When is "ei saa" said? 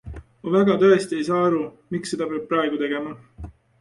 1.19-1.41